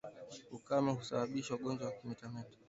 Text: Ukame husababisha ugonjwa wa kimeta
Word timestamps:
Ukame 0.57 0.91
husababisha 0.91 1.51
ugonjwa 1.55 1.85
wa 1.85 1.93
kimeta 1.97 2.25